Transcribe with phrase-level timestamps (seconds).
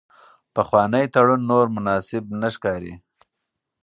[0.55, 2.93] پخوانی تړون نور مناسب نه ښکاري.